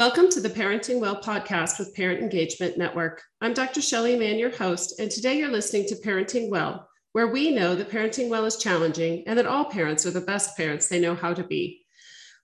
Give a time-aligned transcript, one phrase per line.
[0.00, 3.22] Welcome to the Parenting Well podcast with Parent Engagement Network.
[3.42, 3.82] I'm Dr.
[3.82, 7.90] Shelly Mahon, your host, and today you're listening to Parenting Well, where we know that
[7.90, 11.34] parenting well is challenging and that all parents are the best parents they know how
[11.34, 11.84] to be.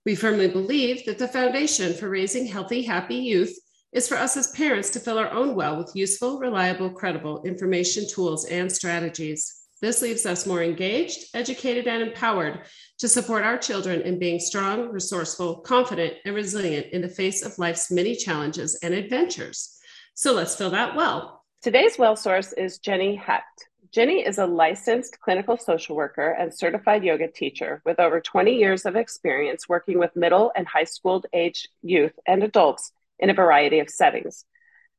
[0.04, 3.58] We firmly believe that the foundation for raising healthy, happy youth
[3.90, 8.04] is for us as parents to fill our own well with useful, reliable, credible information,
[8.06, 9.65] tools, and strategies.
[9.82, 12.60] This leaves us more engaged, educated, and empowered
[12.98, 17.58] to support our children in being strong, resourceful, confident, and resilient in the face of
[17.58, 19.78] life's many challenges and adventures.
[20.14, 21.44] So let's fill that well.
[21.62, 23.68] Today's well source is Jenny Hecht.
[23.92, 28.86] Jenny is a licensed clinical social worker and certified yoga teacher with over 20 years
[28.86, 33.78] of experience working with middle and high school age youth and adults in a variety
[33.78, 34.44] of settings.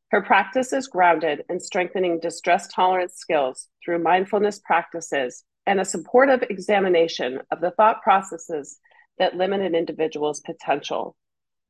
[0.09, 6.43] Her practice is grounded in strengthening distress tolerance skills through mindfulness practices and a supportive
[6.49, 8.80] examination of the thought processes
[9.20, 11.16] that limit an individual's potential.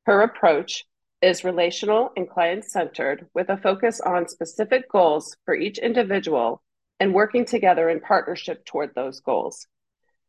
[0.05, 0.85] Her approach
[1.21, 6.61] is relational and client centered with a focus on specific goals for each individual
[6.99, 9.65] and working together in partnership toward those goals.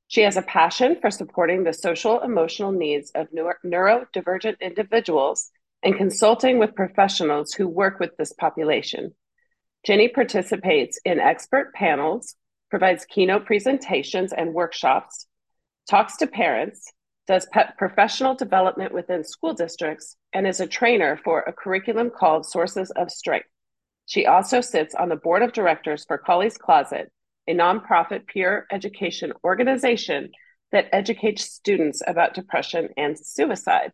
[0.06, 5.50] She has a passion for supporting the social emotional needs of neurodivergent individuals
[5.82, 9.14] and consulting with professionals who work with this population.
[9.84, 12.34] Jenny participates in expert panels
[12.70, 15.26] provides keynote presentations and workshops,
[15.88, 16.92] talks to parents,
[17.26, 22.90] does professional development within school districts, and is a trainer for a curriculum called Sources
[22.92, 23.48] of Strength.
[24.06, 27.12] She also sits on the board of directors for Colie's Closet,
[27.46, 30.30] a nonprofit peer education organization
[30.72, 33.92] that educates students about depression and suicide.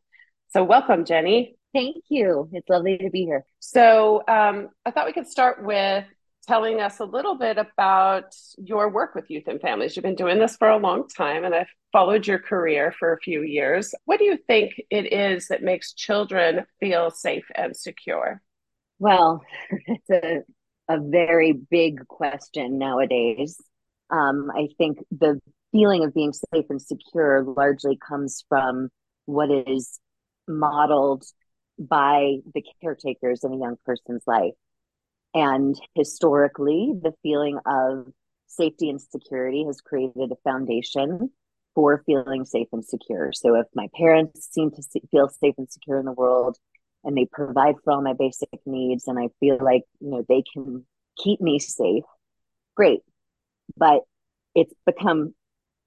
[0.50, 1.56] So, welcome, Jenny.
[1.74, 2.48] Thank you.
[2.52, 3.44] It's lovely to be here.
[3.58, 6.04] So, um, I thought we could start with
[6.46, 9.96] telling us a little bit about your work with youth and families.
[9.96, 13.18] You've been doing this for a long time, and I've followed your career for a
[13.18, 13.92] few years.
[14.04, 18.40] What do you think it is that makes children feel safe and secure?
[19.00, 20.42] Well, it's a,
[20.88, 23.60] a very big question nowadays.
[24.10, 25.40] Um, I think the
[25.72, 28.90] feeling of being safe and secure largely comes from
[29.24, 29.98] what is
[30.46, 31.24] modeled
[31.78, 34.54] by the caretakers in a young person's life.
[35.34, 38.12] And historically, the feeling of
[38.46, 41.30] safety and security has created a foundation
[41.74, 43.32] for feeling safe and secure.
[43.32, 46.56] So if my parents seem to feel safe and secure in the world
[47.02, 50.44] and they provide for all my basic needs and I feel like, you know, they
[50.52, 50.86] can
[51.18, 52.04] keep me safe,
[52.76, 53.00] great.
[53.76, 54.02] But
[54.54, 55.34] it's become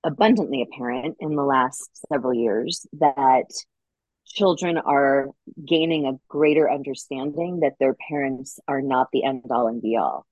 [0.04, 3.46] abundantly apparent in the last several years that
[4.28, 5.30] children are
[5.66, 10.26] gaining a greater understanding that their parents are not the end all and be all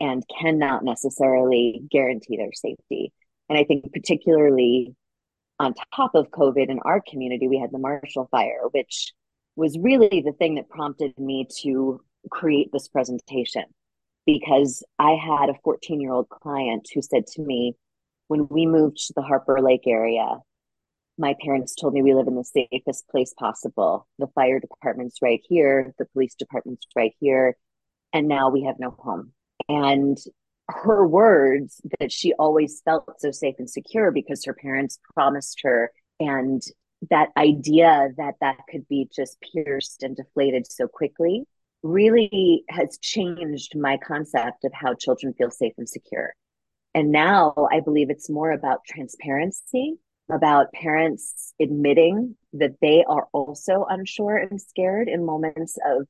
[0.00, 3.12] and cannot necessarily guarantee their safety.
[3.48, 4.94] And I think, particularly
[5.58, 9.12] on top of COVID in our community, we had the Marshall Fire, which
[9.54, 13.64] was really the thing that prompted me to create this presentation
[14.26, 17.76] because I had a 14 year old client who said to me,
[18.28, 20.38] when we moved to the Harper Lake area,
[21.22, 24.08] my parents told me we live in the safest place possible.
[24.18, 27.56] The fire department's right here, the police department's right here,
[28.12, 29.32] and now we have no home.
[29.68, 30.18] And
[30.68, 35.92] her words that she always felt so safe and secure because her parents promised her
[36.18, 36.60] and
[37.10, 41.44] that idea that that could be just pierced and deflated so quickly
[41.84, 46.34] really has changed my concept of how children feel safe and secure.
[46.94, 49.98] And now I believe it's more about transparency
[50.30, 56.06] about parents admitting that they are also unsure and scared in moments of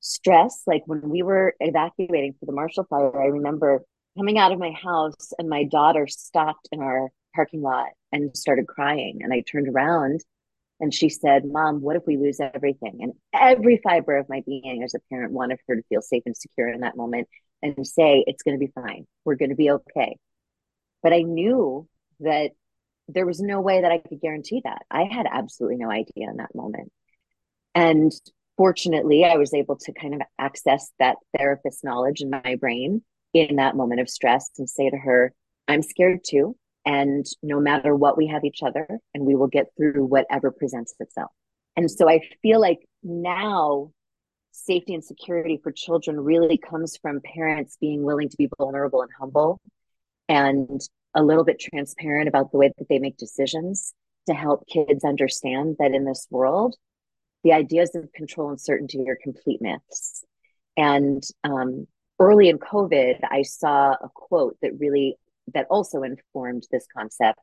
[0.00, 0.62] stress.
[0.66, 3.82] Like when we were evacuating for the Marshall Fire, I remember
[4.16, 8.66] coming out of my house and my daughter stopped in our parking lot and started
[8.66, 9.20] crying.
[9.22, 10.20] And I turned around
[10.80, 12.98] and she said, Mom, what if we lose everything?
[13.00, 16.36] And every fiber of my being as a parent wanted her to feel safe and
[16.36, 17.28] secure in that moment
[17.62, 19.06] and say, It's going to be fine.
[19.24, 20.16] We're going to be okay.
[21.02, 21.86] But I knew
[22.20, 22.50] that
[23.14, 24.82] there was no way that I could guarantee that.
[24.90, 26.92] I had absolutely no idea in that moment.
[27.74, 28.12] And
[28.56, 33.02] fortunately, I was able to kind of access that therapist knowledge in my brain
[33.32, 35.32] in that moment of stress and say to her,
[35.68, 36.56] I'm scared too.
[36.84, 40.94] And no matter what, we have each other and we will get through whatever presents
[40.98, 41.30] itself.
[41.76, 43.92] And so I feel like now
[44.52, 49.10] safety and security for children really comes from parents being willing to be vulnerable and
[49.18, 49.60] humble
[50.28, 50.80] and
[51.14, 53.94] a little bit transparent about the way that they make decisions
[54.28, 56.76] to help kids understand that in this world,
[57.42, 60.24] the ideas of control and certainty are complete myths.
[60.76, 61.86] And um,
[62.18, 65.16] early in COVID, I saw a quote that really
[65.54, 67.40] that also informed this concept.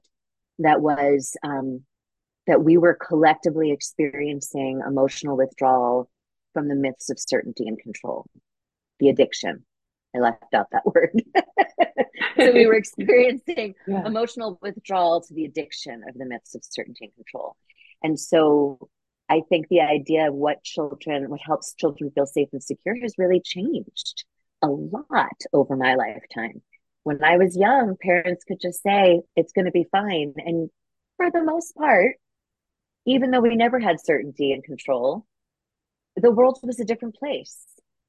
[0.60, 1.84] That was um,
[2.48, 6.10] that we were collectively experiencing emotional withdrawal
[6.54, 8.26] from the myths of certainty and control,
[9.00, 9.66] the addiction.
[10.16, 11.22] I left out that word.
[12.38, 14.06] so we were experiencing yeah.
[14.06, 17.56] emotional withdrawal to the addiction of the myths of certainty and control.
[18.04, 18.90] And so
[19.30, 23.16] I think the idea of what children, what helps children feel safe and secure has
[23.18, 24.26] really changed
[24.62, 26.62] a lot over my lifetime.
[27.04, 30.34] When I was young, parents could just say, it's going to be fine.
[30.38, 30.70] And
[31.18, 32.16] for the most part,
[33.06, 35.26] even though we never had certainty and control,
[36.16, 37.58] the world was a different place.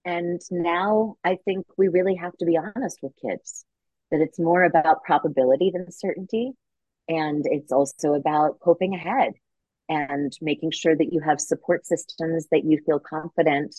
[0.05, 3.65] And now I think we really have to be honest with kids
[4.11, 6.53] that it's more about probability than certainty.
[7.09, 9.33] And it's also about coping ahead
[9.89, 13.75] and making sure that you have support systems that you feel confident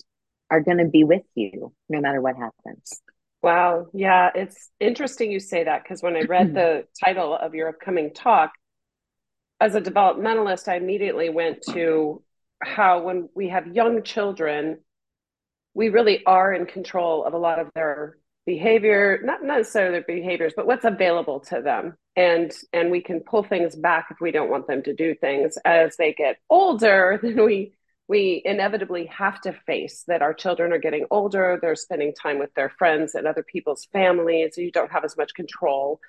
[0.49, 3.01] are going to be with you no matter what happens.
[3.41, 3.87] Wow.
[3.93, 4.31] Yeah.
[4.35, 8.51] It's interesting you say that because when I read the title of your upcoming talk,
[9.61, 12.23] as a developmentalist, I immediately went to
[12.61, 14.79] how when we have young children,
[15.79, 20.51] we really are in control of a lot of their behavior, not necessarily their behaviors,
[20.53, 21.95] but what's available to them.
[22.17, 25.57] And and we can pull things back if we don't want them to do things.
[25.63, 27.71] As they get older, then we
[28.09, 32.53] we inevitably have to face that our children are getting older, they're spending time with
[32.55, 34.57] their friends and other people's families.
[34.57, 36.01] You don't have as much control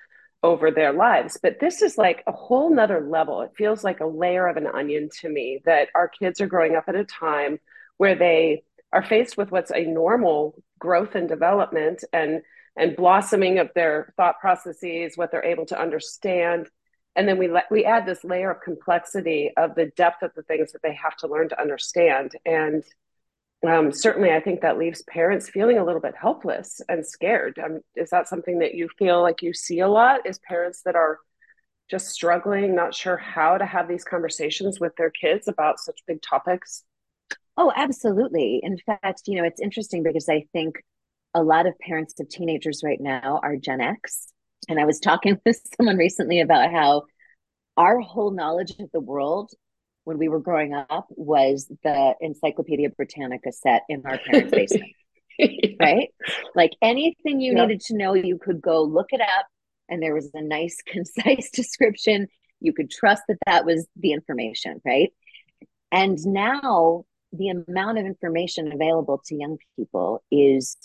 [0.43, 1.39] over their lives.
[1.41, 3.39] But this is like a whole nother level.
[3.41, 6.75] It feels like a layer of an onion to me that our kids are growing
[6.75, 7.59] up at a time
[8.01, 12.41] where they are faced with what's a normal growth and development and
[12.77, 16.69] and blossoming of their thought processes, what they're able to understand.
[17.15, 20.43] And then we let we add this layer of complexity of the depth of the
[20.43, 22.31] things that they have to learn to understand.
[22.45, 22.83] And
[23.67, 27.59] um, certainly, I think that leaves parents feeling a little bit helpless and scared.
[27.63, 30.25] Um, is that something that you feel like you see a lot?
[30.25, 31.19] Is parents that are
[31.89, 36.21] just struggling, not sure how to have these conversations with their kids about such big
[36.21, 36.83] topics?
[37.57, 38.59] Oh, absolutely.
[38.63, 40.75] In fact, you know, it's interesting because I think
[41.33, 44.31] a lot of parents of teenagers right now are Gen X.
[44.69, 47.03] And I was talking with someone recently about how
[47.77, 49.51] our whole knowledge of the world
[50.03, 54.91] when we were growing up was the Encyclopedia Britannica set in our parents' basement.
[55.37, 55.69] yeah.
[55.79, 56.09] Right?
[56.55, 57.65] Like anything you yeah.
[57.65, 59.45] needed to know, you could go look it up,
[59.89, 62.27] and there was a nice, concise description.
[62.59, 65.11] You could trust that that was the information, right?
[65.91, 70.77] And now the amount of information available to young people is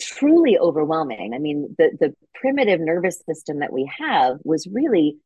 [0.00, 1.34] truly overwhelming.
[1.34, 5.18] I mean, the, the primitive nervous system that we have was really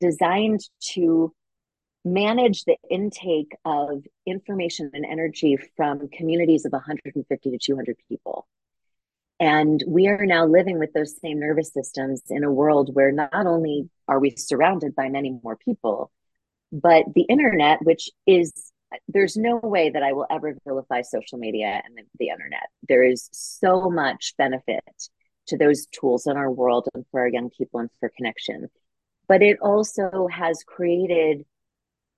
[0.00, 0.60] designed
[0.92, 1.32] to
[2.04, 8.46] manage the intake of information and energy from communities of 150 to 200 people.
[9.38, 13.46] And we are now living with those same nervous systems in a world where not
[13.46, 16.10] only are we surrounded by many more people,
[16.72, 18.69] but the internet, which is
[19.08, 22.68] there's no way that I will ever vilify social media and the, the internet.
[22.88, 24.84] There is so much benefit
[25.48, 28.68] to those tools in our world and for our young people and for connection.
[29.28, 31.44] But it also has created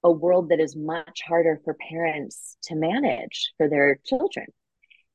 [0.03, 4.47] a world that is much harder for parents to manage for their children.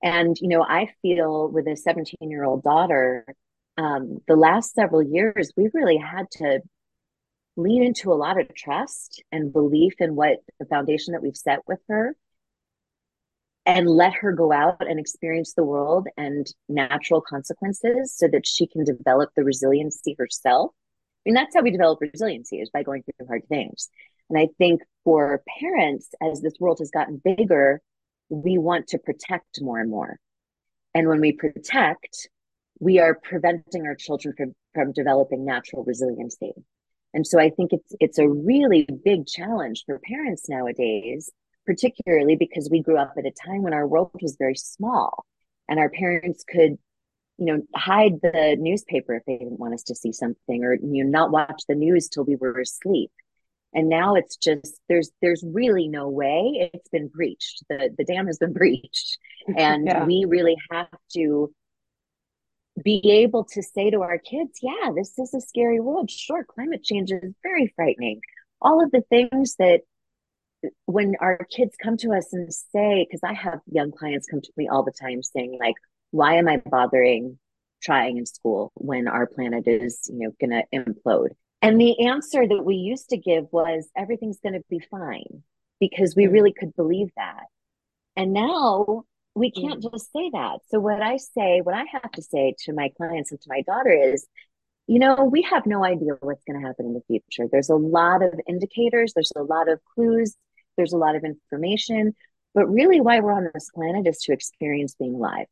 [0.02, 3.26] And, you know, I feel with a 17 year old daughter,
[3.78, 6.62] um, the last several years, we've really had to
[7.58, 11.60] lean into a lot of trust and belief in what the foundation that we've set
[11.68, 12.16] with her
[13.66, 18.68] and let her go out and experience the world and natural consequences so that she
[18.68, 20.72] can develop the resiliency herself.
[20.74, 23.90] I mean, that's how we develop resiliency is by going through hard things.
[24.30, 27.82] And I think for parents, as this world has gotten bigger,
[28.30, 30.18] we want to protect more and more.
[30.94, 32.30] And when we protect,
[32.80, 36.54] we are preventing our children from, from developing natural resiliency.
[37.14, 41.32] And so I think it's it's a really big challenge for parents nowadays,
[41.66, 45.26] particularly because we grew up at a time when our world was very small
[45.70, 46.78] and our parents could
[47.38, 51.04] you know hide the newspaper if they didn't want us to see something or you
[51.04, 53.12] know not watch the news till we were asleep.
[53.74, 56.72] And now it's just there's there's really no way.
[56.74, 57.64] It's been breached.
[57.70, 59.18] The the dam has been breached.
[59.56, 60.06] And yeah.
[60.06, 61.54] we really have to
[62.84, 66.12] be able to say to our kids, yeah, this is a scary world.
[66.12, 68.22] Sure, climate change is very frightening.
[68.62, 69.82] All of the things that
[70.86, 74.52] when our kids come to us and say, because I have young clients come to
[74.58, 75.76] me all the time saying, like,
[76.12, 77.38] why am I bothering
[77.82, 81.30] trying in school when our planet is, you know, gonna implode?
[81.62, 85.44] And the answer that we used to give was everything's gonna be fine
[85.80, 86.32] because we mm.
[86.32, 87.46] really could believe that.
[88.16, 89.04] And now
[89.38, 89.92] we can't mm.
[89.92, 90.60] just say that.
[90.70, 93.62] So what I say, what I have to say to my clients and to my
[93.62, 94.28] daughter is
[94.88, 97.50] you know, we have no idea what's going to happen in the future.
[97.52, 100.36] There's a lot of indicators, there's a lot of clues,
[100.78, 102.16] there's a lot of information.
[102.54, 105.48] But really, why we're on this planet is to experience being alive.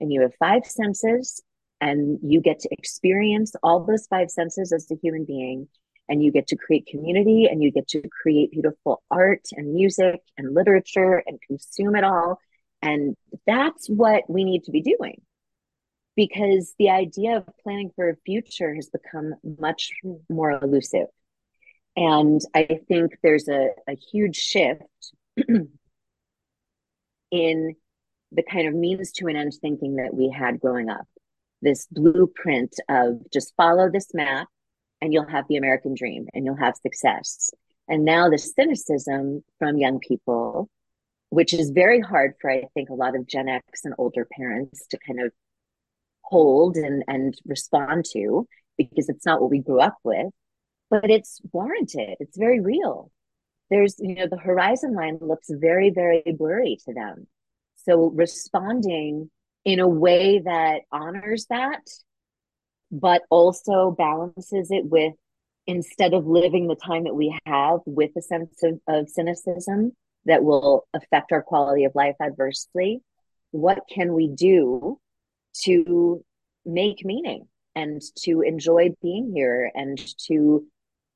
[0.00, 1.42] And you have five senses,
[1.80, 5.68] and you get to experience all those five senses as a human being.
[6.08, 10.20] And you get to create community, and you get to create beautiful art and music
[10.38, 12.38] and literature and consume it all.
[12.82, 15.20] And that's what we need to be doing
[16.16, 19.90] because the idea of planning for a future has become much
[20.30, 21.06] more elusive.
[21.94, 24.82] And I think there's a, a huge shift
[27.30, 27.76] in
[28.32, 31.06] the kind of means to an end thinking that we had growing up.
[31.62, 34.48] This blueprint of just follow this map
[35.00, 37.50] and you'll have the American dream and you'll have success.
[37.88, 40.68] And now the cynicism from young people,
[41.36, 44.86] which is very hard for, I think, a lot of Gen X and older parents
[44.86, 45.32] to kind of
[46.22, 50.32] hold and and respond to because it's not what we grew up with
[50.90, 52.16] but it's warranted.
[52.20, 53.10] It's very real.
[53.68, 57.26] There's you know the horizon line looks very very blurry to them.
[57.84, 59.30] So responding
[59.66, 61.82] in a way that honors that
[62.90, 65.12] but also balances it with
[65.66, 69.92] instead of living the time that we have with a sense of, of cynicism
[70.26, 73.00] that will affect our quality of life adversely
[73.52, 74.98] what can we do
[75.64, 76.24] to
[76.64, 80.64] make meaning and to enjoy being here and to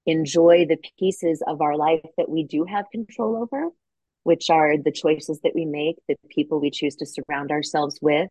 [0.07, 3.69] enjoy the pieces of our life that we do have control over,
[4.23, 8.31] which are the choices that we make, the people we choose to surround ourselves with,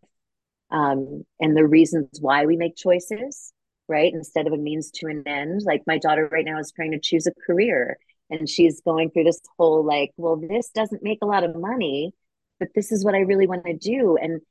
[0.72, 3.54] um, and the reasons why we make choices,
[3.88, 4.14] right?
[4.14, 5.62] Instead of a means to an end.
[5.64, 7.98] Like my daughter right now is trying to choose a career
[8.30, 12.14] and she's going through this whole like, well, this doesn't make a lot of money,
[12.60, 14.18] but this is what I really want to do.
[14.18, 14.42] And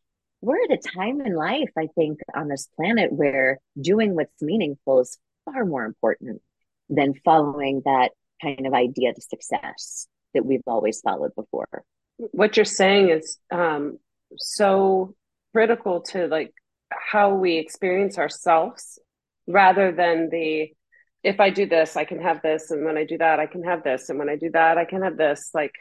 [0.40, 5.00] we're at a time in life, I think, on this planet where doing what's meaningful
[5.00, 6.40] is far more important
[6.88, 11.84] than following that kind of idea to success that we've always followed before.
[12.16, 13.98] What you're saying is um,
[14.36, 15.14] so
[15.52, 16.52] critical to like
[16.90, 18.98] how we experience ourselves
[19.46, 20.72] rather than the
[21.22, 23.64] if I do this, I can have this, and when I do that, I can
[23.64, 25.50] have this, and when I do that, I can have this.
[25.52, 25.74] Like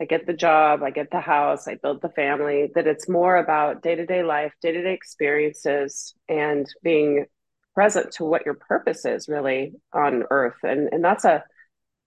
[0.00, 3.36] I get the job, I get the house, I build the family, that it's more
[3.36, 7.26] about day to day life, day to day experiences, and being
[7.74, 10.56] present to what your purpose is really on earth.
[10.62, 11.44] And, and that's a,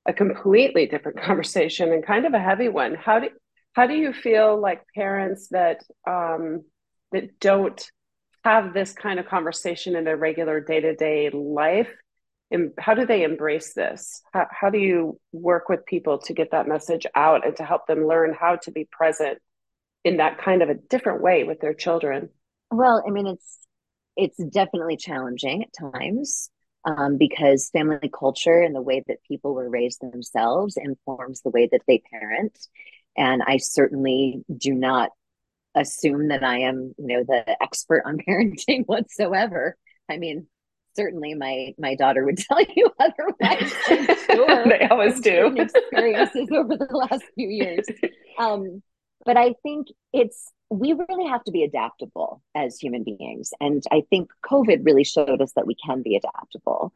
[0.07, 2.95] a completely different conversation and kind of a heavy one.
[2.95, 3.29] How do,
[3.73, 6.63] how do you feel like parents that, um,
[7.11, 7.83] that don't
[8.43, 11.89] have this kind of conversation in their regular day to day life
[12.79, 14.21] how do they embrace this?
[14.33, 17.85] How, how do you work with people to get that message out and to help
[17.87, 19.39] them learn how to be present
[20.03, 22.29] in that kind of a different way with their children?
[22.71, 23.59] Well i mean it's
[24.15, 26.49] it's definitely challenging at times
[26.85, 31.67] um, because family culture and the way that people were raised themselves informs the way
[31.71, 32.57] that they parent.
[33.17, 35.09] And i certainly do not
[35.75, 39.77] assume that i am you know the expert on parenting whatsoever.
[40.09, 40.47] I mean
[40.95, 43.73] certainly my my daughter would tell you otherwise.
[44.25, 44.65] Sure.
[44.69, 45.55] they always do.
[45.55, 47.85] experiences over the last few years.
[48.37, 48.81] Um,
[49.25, 54.03] but I think it's we really have to be adaptable as human beings, and I
[54.09, 56.93] think COVID really showed us that we can be adaptable,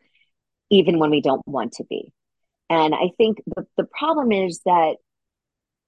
[0.70, 2.14] even when we don't want to be.
[2.70, 4.96] And I think the, the problem is that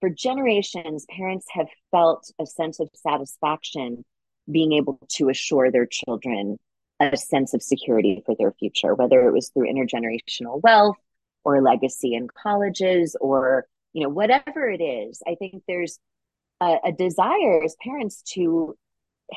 [0.02, 4.04] for generations, parents have felt a sense of satisfaction
[4.52, 6.58] being able to assure their children
[7.00, 10.98] a sense of security for their future, whether it was through intergenerational wealth
[11.44, 15.22] or legacy in colleges or you know whatever it is.
[15.28, 16.00] I think there's
[16.62, 18.78] a, a desire as parents to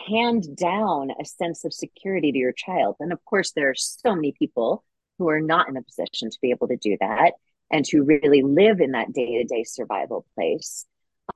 [0.07, 4.15] hand down a sense of security to your child, and of course there are so
[4.15, 4.85] many people
[5.19, 7.33] who are not in a position to be able to do that
[7.71, 10.87] and to really live in that day-to-day survival place.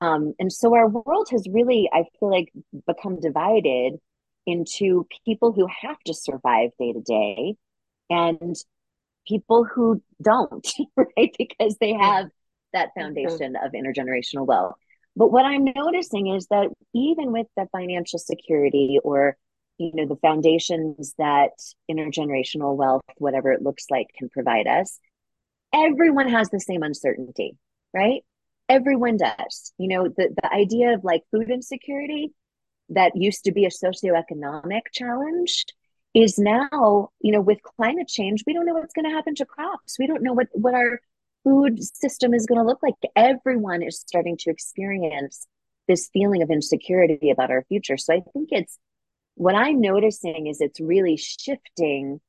[0.01, 2.51] Um, and so our world has really, I feel like,
[2.87, 3.99] become divided
[4.45, 7.55] into people who have to survive day to day
[8.09, 8.55] and
[9.27, 11.33] people who don't, right?
[11.37, 12.27] Because they have
[12.73, 14.75] that foundation of intergenerational wealth.
[15.15, 19.37] But what I'm noticing is that even with the financial security or
[19.77, 21.51] you know the foundations that
[21.89, 24.99] intergenerational wealth whatever it looks like can provide us
[25.73, 27.57] everyone has the same uncertainty
[27.91, 28.21] right
[28.69, 32.31] everyone does you know the, the idea of like food insecurity
[32.89, 35.65] that used to be a socioeconomic challenge
[36.13, 39.45] is now, you know, with climate change, we don't know what's going to happen to
[39.45, 39.97] crops.
[39.97, 40.99] We don't know what, what our
[41.43, 42.93] food system is going to look like.
[43.15, 45.47] Everyone is starting to experience
[45.87, 47.97] this feeling of insecurity about our future.
[47.97, 48.77] So I think it's
[49.35, 52.21] what I'm noticing is it's really shifting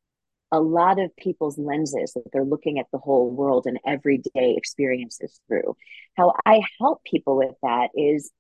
[0.51, 5.41] a lot of people's lenses that they're looking at the whole world and everyday experiences
[5.47, 5.77] through.
[6.17, 8.31] How I help people with that is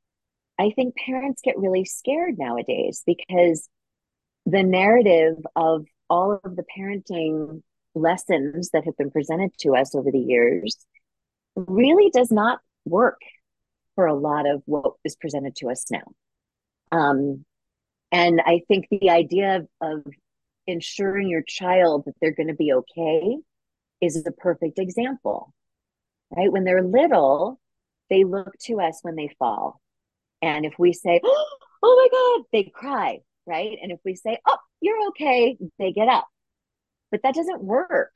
[0.58, 3.68] I think parents get really scared nowadays because
[4.46, 7.62] the narrative of all of the parenting
[7.94, 10.76] lessons that have been presented to us over the years
[11.56, 13.20] really does not work
[13.94, 16.04] for a lot of what is presented to us now.
[16.92, 17.44] Um,
[18.12, 20.12] and I think the idea of, of
[20.66, 23.36] ensuring your child that they're going to be okay
[24.00, 25.52] is the perfect example,
[26.36, 26.52] right?
[26.52, 27.60] When they're little,
[28.10, 29.80] they look to us when they fall.
[30.44, 33.78] And if we say, oh my God, they cry, right?
[33.82, 36.28] And if we say, oh, you're okay, they get up.
[37.10, 38.12] But that doesn't work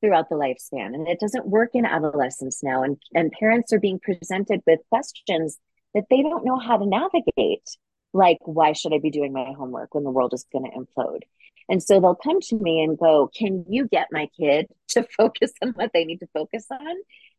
[0.00, 0.94] throughout the lifespan.
[0.94, 2.82] And it doesn't work in adolescence now.
[2.82, 5.58] And, and parents are being presented with questions
[5.94, 7.68] that they don't know how to navigate.
[8.14, 11.20] Like, why should I be doing my homework when the world is going to implode?
[11.68, 15.52] And so they'll come to me and go, Can you get my kid to focus
[15.62, 16.96] on what they need to focus on?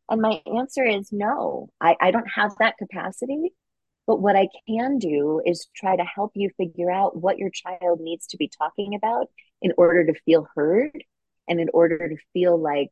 [0.08, 3.52] And my answer is no, I, I don't have that capacity.
[4.06, 8.00] But what I can do is try to help you figure out what your child
[8.00, 9.28] needs to be talking about
[9.62, 11.04] in order to feel heard
[11.48, 12.90] and in order to feel like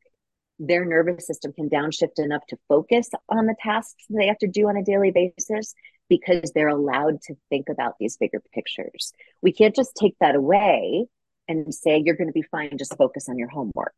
[0.58, 4.68] their nervous system can downshift enough to focus on the tasks they have to do
[4.68, 5.74] on a daily basis
[6.08, 9.12] because they're allowed to think about these bigger pictures.
[9.40, 11.06] We can't just take that away
[11.48, 13.94] and say, you're going to be fine, just focus on your homework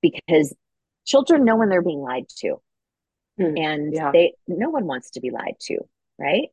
[0.00, 0.54] because
[1.04, 2.56] children know when they're being lied to.
[3.38, 3.56] Hmm.
[3.56, 4.10] And yeah.
[4.12, 5.78] they no one wants to be lied to,
[6.18, 6.48] right?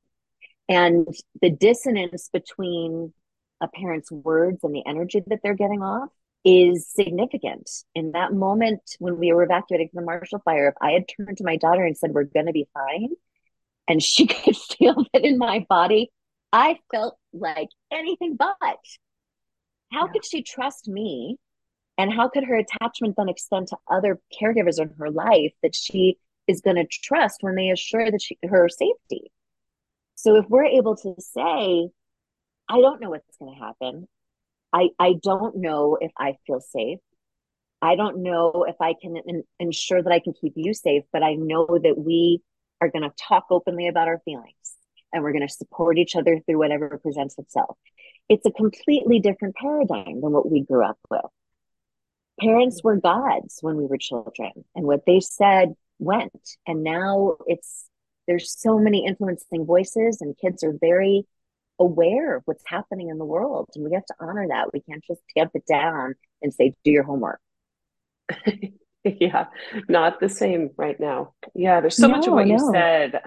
[0.68, 1.08] And
[1.42, 3.14] the dissonance between
[3.62, 6.10] a parent's words and the energy that they're getting off
[6.44, 7.70] is significant.
[7.94, 11.38] In that moment when we were evacuating from the Marshall Fire, if I had turned
[11.38, 13.10] to my daughter and said, We're going to be fine,
[13.88, 16.12] and she could feel that in my body,
[16.54, 18.56] I felt like anything but.
[19.92, 20.12] How yeah.
[20.14, 21.38] could she trust me?
[21.98, 26.18] And how could her attachment then extend to other caregivers in her life that she
[26.48, 29.32] is going to trust when they assure that she, her safety?
[30.16, 31.90] So if we're able to say,
[32.68, 34.08] I don't know what's going to happen.
[34.74, 37.00] I, I don't know if I feel safe.
[37.82, 41.24] I don't know if I can in, ensure that I can keep you safe, but
[41.24, 42.42] I know that we
[42.82, 44.76] are going to talk openly about our feelings
[45.14, 47.78] and we're going to support each other through whatever presents itself.
[48.28, 51.22] It's a completely different paradigm than what we grew up with.
[52.42, 56.58] Parents were gods when we were children, and what they said went.
[56.68, 57.86] And now it's
[58.28, 61.26] there's so many influencing voices, and kids are very
[61.80, 63.70] aware of what's happening in the world.
[63.76, 64.74] And we have to honor that.
[64.74, 67.40] We can't just tamp it down and say, do your homework.
[69.04, 69.46] yeah,
[69.88, 71.34] not the same right now.
[71.54, 72.54] Yeah, there's so no, much of what no.
[72.54, 73.22] you said.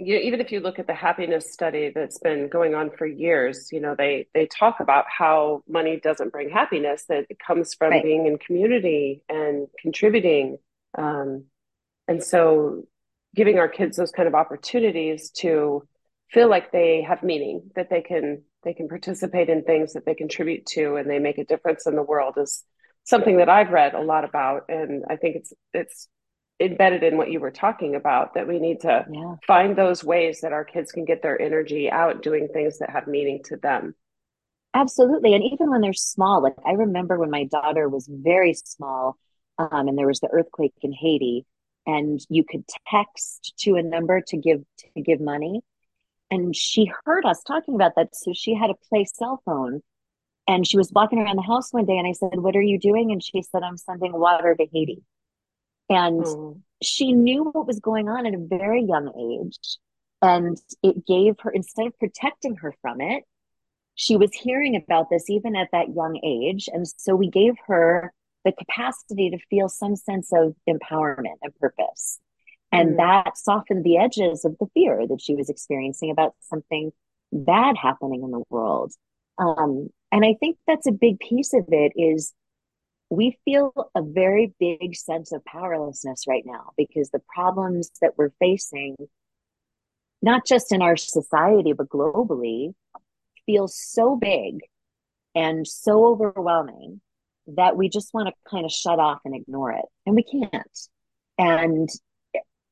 [0.00, 3.68] You, even if you look at the happiness study that's been going on for years,
[3.72, 7.90] you know, they they talk about how money doesn't bring happiness, that it comes from
[7.90, 8.04] right.
[8.04, 10.58] being in community and contributing.
[10.96, 11.46] Um,
[12.06, 12.84] and so
[13.38, 15.86] giving our kids those kind of opportunities to
[16.32, 20.14] feel like they have meaning that they can they can participate in things that they
[20.16, 22.64] contribute to and they make a difference in the world is
[23.04, 26.08] something that I've read a lot about and I think it's it's
[26.58, 29.34] embedded in what you were talking about that we need to yeah.
[29.46, 33.06] find those ways that our kids can get their energy out doing things that have
[33.06, 33.94] meaning to them.
[34.74, 35.32] Absolutely.
[35.32, 39.16] And even when they're small, like I remember when my daughter was very small
[39.60, 41.46] um, and there was the earthquake in Haiti
[41.88, 44.62] and you could text to a number to give
[44.94, 45.62] to give money
[46.30, 48.14] and she heard us talking about that.
[48.14, 49.82] So she had a place cell phone
[50.46, 52.78] and she was walking around the house one day and I said, What are you
[52.78, 53.12] doing?
[53.12, 55.02] And she said, I'm sending water to Haiti.
[55.88, 56.60] And mm.
[56.82, 59.78] she knew what was going on at a very young age.
[60.20, 63.24] And it gave her, instead of protecting her from it,
[63.94, 66.68] she was hearing about this even at that young age.
[66.72, 68.12] And so we gave her
[68.48, 72.18] the capacity to feel some sense of empowerment and purpose.
[72.72, 72.96] And mm.
[72.96, 76.92] that softened the edges of the fear that she was experiencing about something
[77.32, 78.92] bad happening in the world.
[79.38, 82.32] Um, and I think that's a big piece of it is
[83.10, 88.32] we feel a very big sense of powerlessness right now because the problems that we're
[88.38, 88.96] facing,
[90.20, 92.74] not just in our society, but globally,
[93.46, 94.60] feel so big
[95.34, 97.00] and so overwhelming
[97.56, 99.84] that we just want to kind of shut off and ignore it.
[100.06, 100.78] And we can't.
[101.38, 101.88] And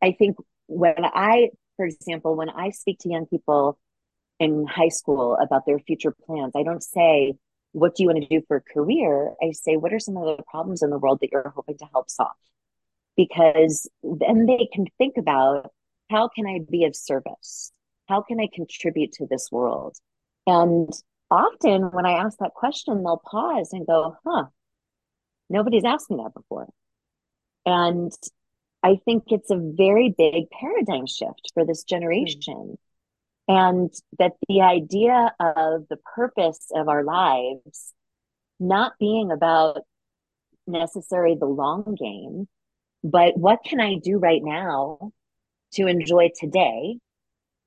[0.02, 0.36] I think
[0.66, 3.78] when I, for example, when I speak to young people
[4.38, 7.34] in high school about their future plans, I don't say,
[7.72, 9.32] what do you want to do for a career?
[9.42, 11.86] I say, what are some of the problems in the world that you're hoping to
[11.92, 12.30] help solve?
[13.16, 15.70] Because then they can think about
[16.10, 17.72] how can I be of service?
[18.08, 19.96] How can I contribute to this world?
[20.46, 20.90] And
[21.30, 24.46] often when I ask that question, they'll pause and go, huh,
[25.48, 26.68] Nobody's asked me that before.
[27.64, 28.12] And
[28.82, 32.76] I think it's a very big paradigm shift for this generation.
[32.76, 32.78] Mm.
[33.48, 37.92] And that the idea of the purpose of our lives
[38.58, 39.82] not being about
[40.66, 42.48] necessarily the long game,
[43.04, 45.12] but what can I do right now
[45.74, 46.98] to enjoy today,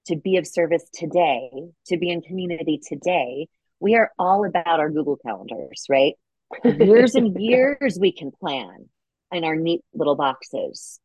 [0.08, 1.50] to be of service today,
[1.88, 3.48] to be in community today?
[3.80, 6.16] We are all about our Google calendars, right?
[6.64, 8.90] Years and years we can plan
[9.32, 11.00] in our neat little boxes.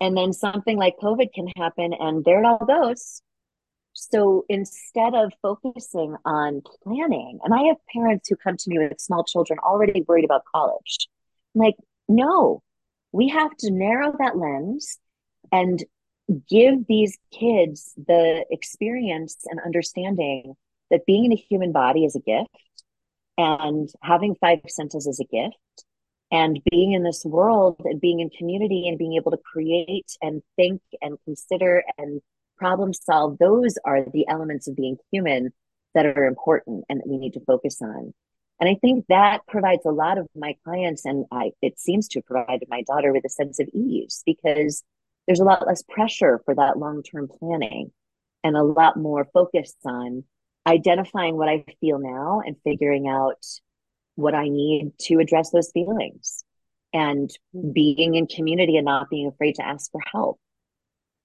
[0.00, 3.22] And then something like COVID can happen and there it all goes.
[3.92, 9.00] So instead of focusing on planning, and I have parents who come to me with
[9.00, 11.08] small children already worried about college.
[11.54, 11.76] I'm like,
[12.08, 12.62] no,
[13.12, 14.98] we have to narrow that lens
[15.52, 15.84] and
[16.48, 20.54] give these kids the experience and understanding
[20.90, 22.48] that being in a human body is a gift
[23.40, 25.56] and having five senses is a gift.
[26.30, 30.42] And being in this world and being in community and being able to create and
[30.56, 32.20] think and consider and
[32.56, 35.52] problem solve those are the elements of being human
[35.94, 38.12] that are important and that we need to focus on.
[38.60, 42.20] And i think that provides a lot of my clients and i it seems to
[42.20, 44.84] provide my daughter with a sense of ease because
[45.26, 47.90] there's a lot less pressure for that long-term planning
[48.44, 50.24] and a lot more focus on
[50.70, 53.44] identifying what i feel now and figuring out
[54.20, 56.44] what I need to address those feelings
[56.92, 57.30] and
[57.72, 60.38] being in community and not being afraid to ask for help.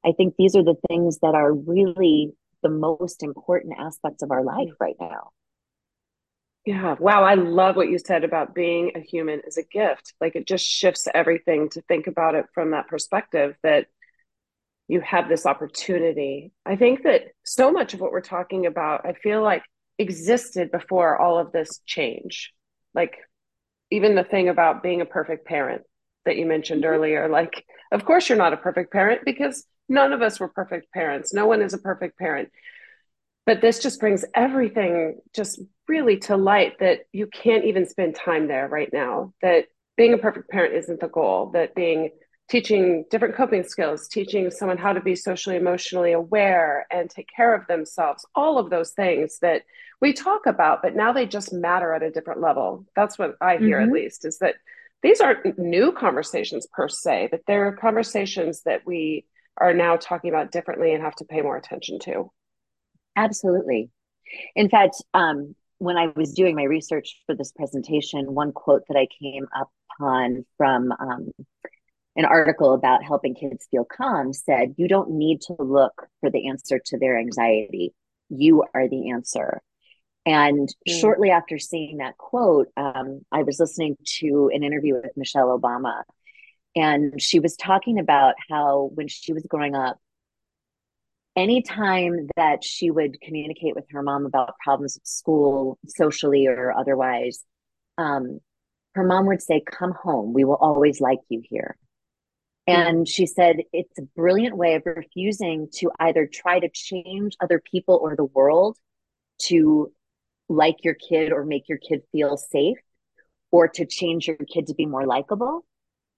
[0.05, 4.43] I think these are the things that are really the most important aspects of our
[4.43, 5.31] life right now.
[6.65, 6.95] Yeah.
[6.99, 7.23] Wow.
[7.23, 10.13] I love what you said about being a human as a gift.
[10.19, 13.85] Like it just shifts everything to think about it from that perspective that
[14.87, 16.51] you have this opportunity.
[16.65, 19.63] I think that so much of what we're talking about, I feel like
[19.97, 22.53] existed before all of this change
[22.95, 23.17] like
[23.91, 25.83] even the thing about being a perfect parent
[26.25, 26.93] that you mentioned mm-hmm.
[26.93, 30.91] earlier like of course you're not a perfect parent because none of us were perfect
[30.91, 32.49] parents no one is a perfect parent
[33.45, 38.47] but this just brings everything just really to light that you can't even spend time
[38.47, 42.09] there right now that being a perfect parent isn't the goal that being
[42.47, 47.55] teaching different coping skills teaching someone how to be socially emotionally aware and take care
[47.55, 49.63] of themselves all of those things that
[50.01, 52.85] we talk about, but now they just matter at a different level.
[52.95, 53.89] That's what I hear mm-hmm.
[53.89, 54.55] at least is that
[55.01, 59.25] these aren't new conversations per se, but they're conversations that we
[59.57, 62.31] are now talking about differently and have to pay more attention to.
[63.15, 63.89] Absolutely.
[64.55, 68.97] In fact, um, when I was doing my research for this presentation, one quote that
[68.97, 69.47] I came
[69.99, 71.31] upon from um,
[72.15, 76.47] an article about helping kids feel calm said, You don't need to look for the
[76.47, 77.93] answer to their anxiety.
[78.29, 79.61] You are the answer.
[80.25, 80.99] And mm.
[80.99, 86.03] shortly after seeing that quote, um, I was listening to an interview with Michelle Obama.
[86.75, 89.97] And she was talking about how when she was growing up,
[91.35, 97.43] anytime that she would communicate with her mom about problems at school, socially or otherwise,
[97.97, 98.39] um,
[98.93, 100.33] her mom would say, Come home.
[100.33, 101.77] We will always like you here.
[102.67, 107.61] And she said it's a brilliant way of refusing to either try to change other
[107.63, 108.77] people or the world
[109.43, 109.91] to
[110.49, 112.77] like your kid or make your kid feel safe
[113.51, 115.63] or to change your kid to be more likable.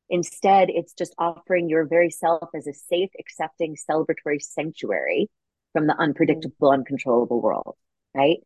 [0.10, 5.30] Instead, it's just offering your very self as a safe, accepting, celebratory sanctuary
[5.74, 6.04] from the mm-hmm.
[6.04, 7.76] unpredictable, uncontrollable world.
[8.16, 8.40] Right.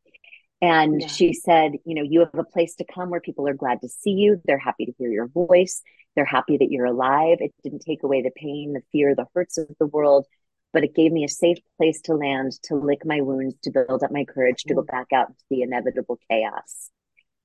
[0.61, 1.07] And yeah.
[1.07, 3.89] she said, you know, you have a place to come where people are glad to
[3.89, 4.41] see you.
[4.45, 5.81] They're happy to hear your voice.
[6.15, 7.37] They're happy that you're alive.
[7.39, 10.25] It didn't take away the pain, the fear, the hurts of the world
[10.73, 14.03] but it gave me a safe place to land, to lick my wounds, to build
[14.03, 16.89] up my courage, to go back out into the inevitable chaos.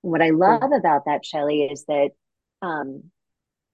[0.03, 2.11] And what I love about that, Shelly, is that,
[2.63, 3.11] um,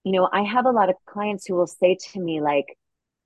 [0.04, 2.66] you know, I have a lot of clients who will say to me, like,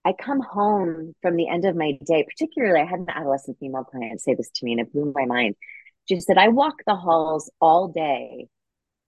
[0.04, 3.84] I come home from the end of my day, particularly, I had an adolescent female
[3.84, 5.56] client say this to me and it blew my mind.
[6.08, 8.46] She said, I walk the halls all day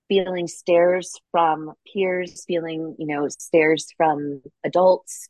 [0.08, 5.28] feeling stares from peers, feeling, you know, stares from adults,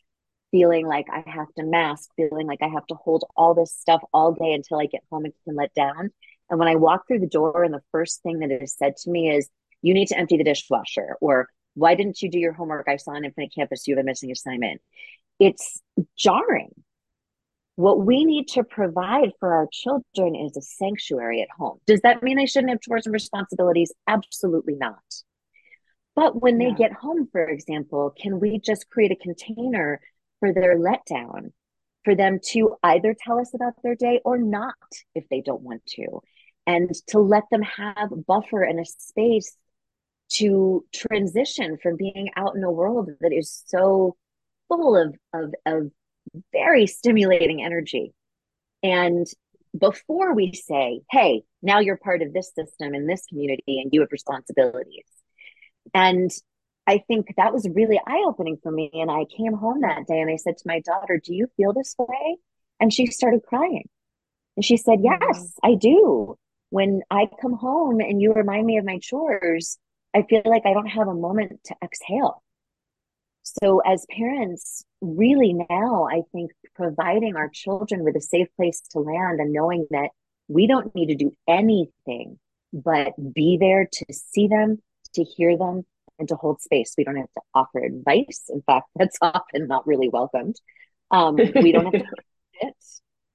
[0.50, 4.02] feeling like I have to mask, feeling like I have to hold all this stuff
[4.12, 6.10] all day until I get home and can let down.
[6.50, 9.10] And when I walk through the door, and the first thing that is said to
[9.10, 9.48] me is,
[9.82, 12.88] You need to empty the dishwasher, or why didn't you do your homework?
[12.88, 14.80] I saw on Infinite Campus you have a missing assignment.
[15.38, 15.80] It's
[16.16, 16.70] jarring.
[17.78, 21.78] What we need to provide for our children is a sanctuary at home.
[21.86, 23.92] Does that mean they shouldn't have chores and responsibilities?
[24.08, 24.98] Absolutely not.
[26.16, 26.70] But when yeah.
[26.70, 30.00] they get home, for example, can we just create a container
[30.40, 31.52] for their letdown,
[32.02, 34.74] for them to either tell us about their day or not
[35.14, 36.20] if they don't want to,
[36.66, 39.56] and to let them have buffer and a space
[40.30, 44.16] to transition from being out in a world that is so
[44.66, 45.92] full of of, of
[46.52, 48.12] very stimulating energy.
[48.82, 49.26] And
[49.78, 54.00] before we say hey now you're part of this system in this community and you
[54.00, 55.04] have responsibilities.
[55.94, 56.30] And
[56.86, 58.90] i think that was really eye-opening for me.
[58.94, 61.72] And i came home that day and i said to my daughter do you feel
[61.72, 62.36] this way?
[62.80, 63.88] And she started crying.
[64.56, 65.22] And she said mm-hmm.
[65.22, 66.36] yes i do.
[66.70, 69.78] When i come home and you remind me of my chores
[70.14, 72.42] I feel like I don't have a moment to exhale.
[73.62, 78.98] So, as parents, really now, I think providing our children with a safe place to
[78.98, 80.10] land and knowing that
[80.48, 82.38] we don't need to do anything
[82.72, 84.82] but be there to see them,
[85.14, 85.84] to hear them,
[86.18, 86.94] and to hold space.
[86.98, 88.44] We don't have to offer advice.
[88.48, 90.56] In fact, that's often not really welcomed.
[91.10, 92.04] Um, we don't have to.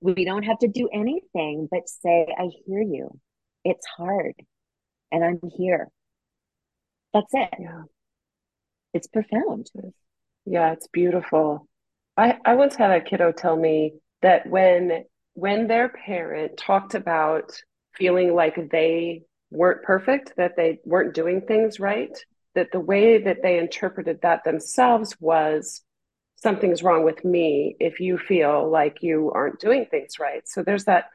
[0.05, 3.17] We don't have to do anything but say, I hear you.
[3.63, 4.33] It's hard.
[5.13, 5.87] And I'm here.
[7.13, 7.47] That's it.
[7.57, 7.83] Yeah.
[8.93, 9.71] It's profound.
[10.45, 11.67] Yeah, it's beautiful.
[12.17, 17.59] I, I once had a kiddo tell me that when when their parent talked about
[17.95, 22.15] feeling like they weren't perfect, that they weren't doing things right,
[22.53, 25.81] that the way that they interpreted that themselves was
[26.35, 30.47] something's wrong with me if you feel like you aren't doing things right.
[30.47, 31.05] So there's that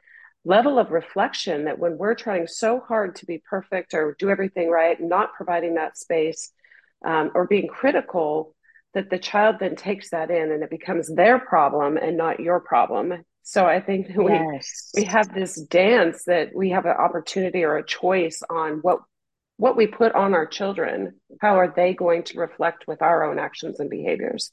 [0.43, 4.69] level of reflection that when we're trying so hard to be perfect or do everything
[4.69, 6.51] right, not providing that space
[7.05, 8.55] um, or being critical,
[8.93, 12.59] that the child then takes that in and it becomes their problem and not your
[12.59, 13.23] problem.
[13.43, 14.91] So I think we yes.
[14.95, 18.99] we have this dance that we have an opportunity or a choice on what
[19.57, 21.19] what we put on our children.
[21.41, 24.51] How are they going to reflect with our own actions and behaviors?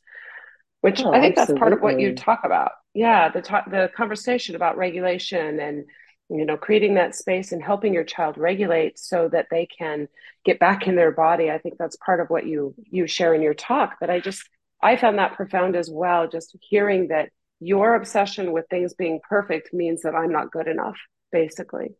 [0.80, 1.54] Which oh, I think absolutely.
[1.54, 5.84] that's part of what you talk about yeah the talk, the conversation about regulation and
[6.28, 10.08] you know creating that space and helping your child regulate so that they can
[10.44, 11.50] get back in their body.
[11.50, 14.48] I think that's part of what you you share in your talk but i just
[14.82, 16.28] i found that profound as well.
[16.28, 20.96] Just hearing that your obsession with things being perfect means that i'm not good enough
[21.32, 21.96] basically.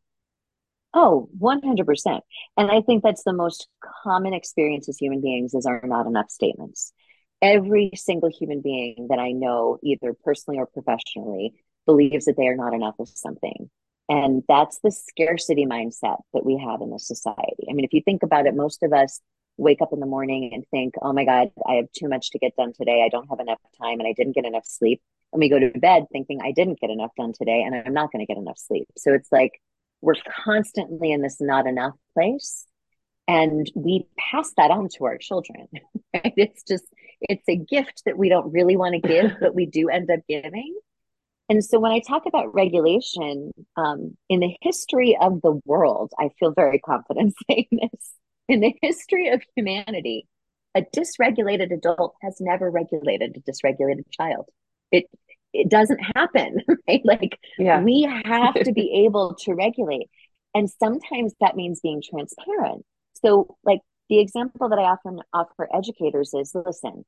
[0.95, 2.21] Oh 100%
[2.57, 3.69] and i think that's the most
[4.03, 6.93] common experience as human beings is our not enough statements.
[7.43, 11.53] Every single human being that I know, either personally or professionally,
[11.85, 13.71] believes that they are not enough of something.
[14.09, 17.67] And that's the scarcity mindset that we have in this society.
[17.69, 19.21] I mean, if you think about it, most of us
[19.57, 22.39] wake up in the morning and think, oh my God, I have too much to
[22.39, 23.03] get done today.
[23.05, 25.01] I don't have enough time and I didn't get enough sleep.
[25.33, 28.13] And we go to bed thinking, I didn't get enough done today and I'm not
[28.13, 28.87] going to get enough sleep.
[28.97, 29.61] So it's like
[30.03, 30.15] we're
[30.45, 32.67] constantly in this not enough place.
[33.29, 35.67] And we pass that on to our children.
[36.15, 36.33] Right?
[36.39, 36.85] It's just,
[37.21, 40.21] it's a gift that we don't really want to give, but we do end up
[40.27, 40.75] giving.
[41.49, 46.31] And so when I talk about regulation, um, in the history of the world, I
[46.41, 48.11] feel very confident saying this.
[48.49, 50.27] In the history of humanity,
[50.75, 54.47] a dysregulated adult has never regulated a dysregulated child.
[54.93, 55.07] It
[55.53, 57.01] it doesn't happen, right?
[57.05, 57.83] Like yeah.
[57.83, 60.09] we have to be able to regulate.
[60.55, 62.85] And sometimes that means being transparent.
[63.25, 67.05] So like the example that I often offer educators is listen,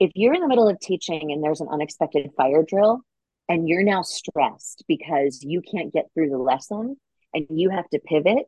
[0.00, 3.02] if you're in the middle of teaching and there's an unexpected fire drill
[3.48, 6.96] and you're now stressed because you can't get through the lesson
[7.34, 8.44] and you have to pivot,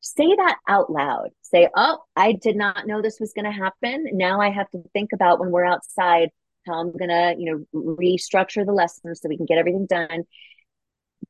[0.00, 1.30] say that out loud.
[1.42, 4.06] Say, Oh, I did not know this was going to happen.
[4.12, 6.30] Now I have to think about when we're outside
[6.66, 10.24] how I'm going to, you know, restructure the lesson so we can get everything done.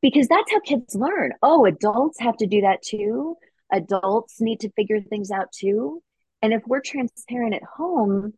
[0.01, 1.33] Because that's how kids learn.
[1.43, 3.37] Oh, adults have to do that too.
[3.73, 6.03] Adults need to figure things out too.
[6.43, 8.35] And if we're transparent at home,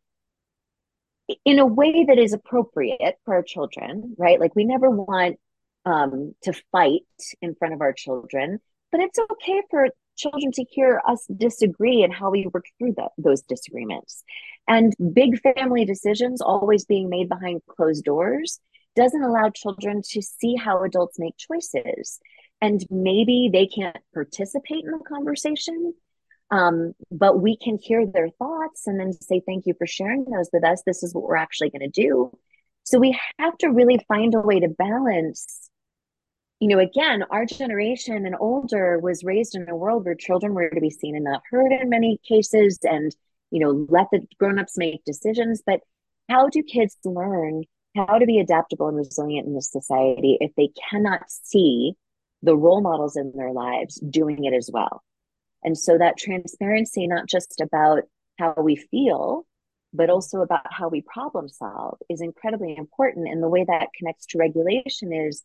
[1.44, 4.40] in a way that is appropriate for our children, right?
[4.40, 5.38] Like we never want
[5.84, 7.02] um, to fight
[7.40, 8.60] in front of our children,
[8.92, 13.42] but it's okay for children to hear us disagree and how we work through those
[13.42, 14.22] disagreements.
[14.68, 18.60] And big family decisions always being made behind closed doors
[18.96, 22.20] doesn't allow children to see how adults make choices.
[22.60, 25.94] And maybe they can't participate in the conversation,
[26.50, 30.50] um, but we can hear their thoughts and then say, thank you for sharing those
[30.52, 30.82] with us.
[30.84, 32.36] This is what we're actually going to do.
[32.82, 35.70] So we have to really find a way to balance.
[36.58, 40.68] You know, again, our generation and older was raised in a world where children were
[40.68, 43.14] to be seen and not heard in many cases and,
[43.50, 45.62] you know, let the grown-ups make decisions.
[45.64, 45.80] But
[46.28, 47.62] how do kids learn
[47.96, 51.92] how to be adaptable and resilient in this society if they cannot see
[52.42, 55.02] the role models in their lives doing it as well?
[55.62, 58.02] And so that transparency, not just about
[58.38, 59.46] how we feel,
[59.92, 63.28] but also about how we problem solve, is incredibly important.
[63.28, 65.42] And the way that connects to regulation is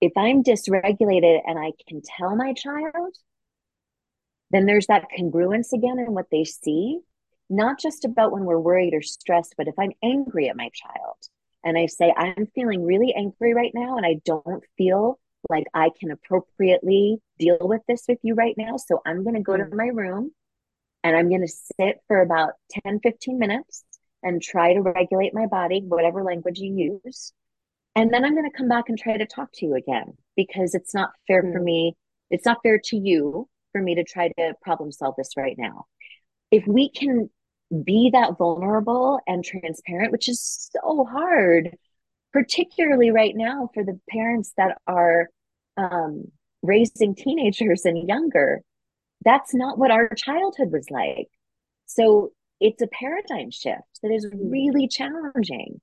[0.00, 3.16] if I'm dysregulated and I can tell my child,
[4.50, 7.00] then there's that congruence again in what they see,
[7.50, 11.16] not just about when we're worried or stressed, but if I'm angry at my child
[11.64, 15.90] and I say, I'm feeling really angry right now and I don't feel like I
[15.98, 18.76] can appropriately deal with this with you right now.
[18.76, 19.70] So I'm going to go mm.
[19.70, 20.32] to my room
[21.04, 22.52] and I'm going to sit for about
[22.84, 23.84] 10, 15 minutes
[24.22, 27.32] and try to regulate my body, whatever language you use.
[27.94, 30.74] And then I'm going to come back and try to talk to you again because
[30.74, 31.52] it's not fair mm.
[31.52, 31.96] for me.
[32.30, 35.86] It's not fair to you for me to try to problem solve this right now.
[36.50, 37.30] If we can
[37.84, 41.76] be that vulnerable and transparent, which is so hard,
[42.32, 45.28] particularly right now for the parents that are
[45.76, 46.24] um,
[46.62, 48.62] raising teenagers and younger.
[49.24, 51.28] That's not what our childhood was like.
[51.86, 55.80] So it's a paradigm shift that is really challenging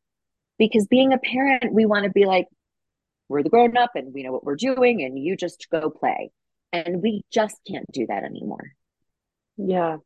[0.58, 2.48] because being a parent, we want to be like,
[3.28, 6.32] we're the grown up and we know what we're doing and you just go play.
[6.72, 8.72] And we just can't do that anymore.
[9.58, 9.98] Yeah.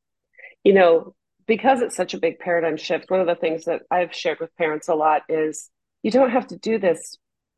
[0.64, 1.16] You know,
[1.48, 4.56] because it's such a big paradigm shift, one of the things that I've shared with
[4.56, 5.70] parents a lot is
[6.04, 7.18] you don't have to do this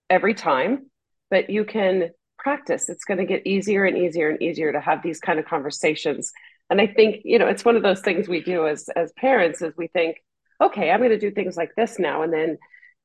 [0.10, 0.90] every time,
[1.30, 2.90] but you can practice.
[2.90, 6.32] It's going to get easier and easier and easier to have these kind of conversations.
[6.70, 9.62] And I think, you know, it's one of those things we do as as parents
[9.62, 10.18] is we think,
[10.62, 12.58] okay, I'm going to do things like this now and then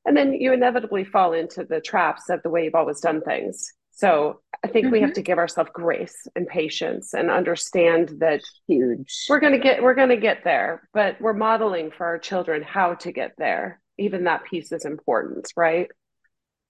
[0.07, 3.73] and then you inevitably fall into the traps of the way you've always done things.
[3.91, 4.93] So I think mm-hmm.
[4.93, 5.15] we have mm-hmm.
[5.15, 9.25] to give ourselves grace and patience and understand that huge.
[9.29, 12.63] We're going to get we're going to get there, but we're modeling for our children
[12.63, 13.81] how to get there.
[13.99, 15.89] Even that piece is important, right?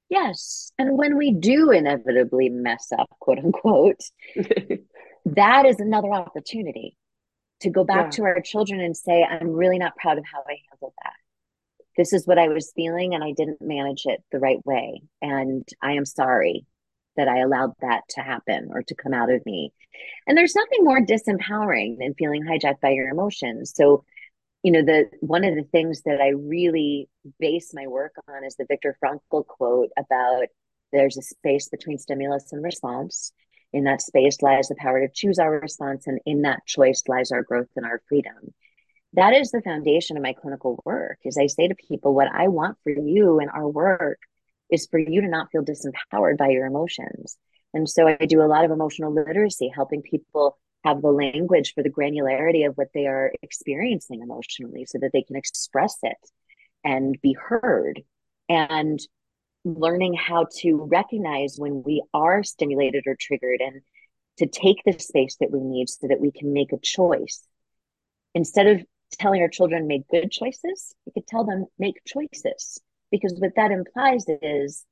[0.09, 0.73] Yes.
[0.79, 4.01] And when we do inevitably mess up, quote unquote,
[5.27, 6.97] that is another opportunity
[7.61, 8.11] to go back yeah.
[8.11, 11.15] to our children and say, I'm really not proud of how I handled that.
[11.97, 15.03] This is what I was feeling, and I didn't manage it the right way.
[15.23, 16.67] And I am sorry
[17.17, 19.73] that I allowed that to happen or to come out of me.
[20.27, 23.73] And there's nothing more disempowering than feeling hijacked by your emotions.
[23.75, 24.05] So,
[24.67, 28.57] you know, the one of the things that I really base my work on is
[28.57, 30.49] the Viktor Frankl quote about
[30.93, 33.31] there's a space between stimulus and response.
[33.73, 37.31] In that space lies the power to choose our response, and in that choice lies
[37.31, 38.53] our growth and our freedom.
[39.13, 41.19] That is the foundation of my clinical work.
[41.25, 44.19] Is I say to people, what I want for you in our work
[44.69, 47.37] is for you to not feel disempowered by your emotions.
[47.73, 51.83] And so I do a lot of emotional literacy, helping people have the language for
[51.83, 56.17] the granularity of what they are experiencing emotionally so that they can express it
[56.85, 58.03] and be heard.
[58.49, 59.01] And
[59.65, 63.83] learning how to recognize when we are stimulated or triggered and
[64.39, 67.43] to take the space that we need so that we can make a choice.
[68.35, 68.85] Instead of
[69.19, 72.79] telling our children make good choices, we could tell them make choices
[73.11, 74.85] because what that implies is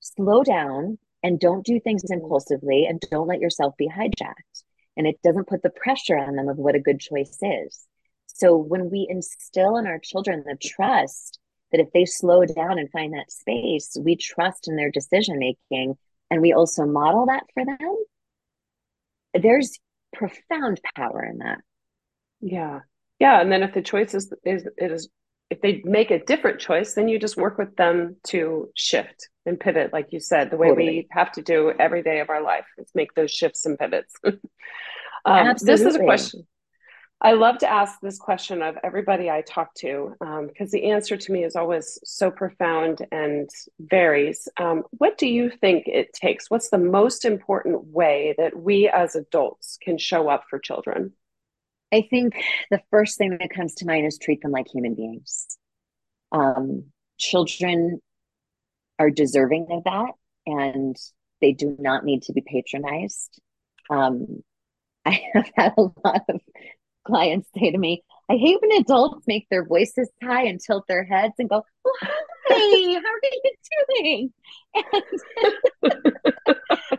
[0.00, 4.64] slow down and don't do things impulsively and don't let yourself be hijacked.
[4.98, 7.86] And it doesn't put the pressure on them of what a good choice is.
[8.26, 11.38] So when we instill in our children the trust
[11.72, 15.96] that if they slow down and find that space, we trust in their decision making
[16.30, 17.96] and we also model that for them,
[19.34, 19.78] there's
[20.12, 21.58] profound power in that.
[22.40, 22.80] Yeah.
[23.18, 23.40] Yeah.
[23.40, 25.08] And then if the choice is, is it is
[25.50, 29.58] if they make a different choice, then you just work with them to shift and
[29.58, 30.86] pivot, like you said, the way totally.
[30.86, 34.14] we have to do every day of our life is make those shifts and pivots.
[35.24, 36.46] um, this is a question.
[37.20, 41.16] I love to ask this question of everybody I talk to because um, the answer
[41.16, 44.46] to me is always so profound and varies.
[44.56, 46.48] Um, what do you think it takes?
[46.48, 51.12] What's the most important way that we as adults can show up for children?
[51.92, 52.34] I think
[52.70, 55.58] the first thing that comes to mind is treat them like human beings.
[56.32, 56.84] Um,
[57.18, 58.00] children
[58.98, 60.12] are deserving of that,
[60.46, 60.96] and
[61.40, 63.40] they do not need to be patronized.
[63.90, 64.42] Um,
[65.04, 66.40] I have had a lot of
[67.06, 71.04] clients say to me, I hate when adults make their voices high and tilt their
[71.04, 73.52] heads and go, oh, Hi, how are you
[74.02, 74.32] doing?
[75.82, 76.12] And,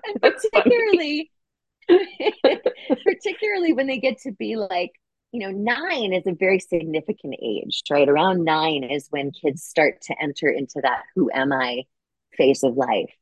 [0.05, 1.31] and particularly
[3.03, 4.91] particularly when they get to be like
[5.31, 8.09] you know nine is a very significant age right?
[8.09, 11.83] Around nine is when kids start to enter into that who am i
[12.37, 13.13] phase of life.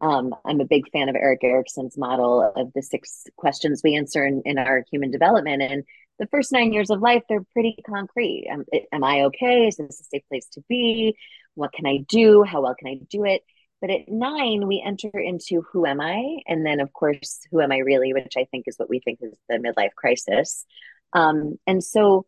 [0.00, 4.24] Um, i'm a big fan of erik erikson's model of the six questions we answer
[4.24, 5.84] in, in our human development and
[6.20, 8.46] the first nine years of life they're pretty concrete.
[8.50, 9.68] Am, am i okay?
[9.68, 11.16] Is this a safe place to be?
[11.54, 12.42] What can i do?
[12.42, 13.42] How well can i do it
[13.80, 16.38] but at nine, we enter into who am I?
[16.46, 19.20] And then, of course, who am I really, which I think is what we think
[19.22, 20.64] is the midlife crisis.
[21.12, 22.26] Um, and so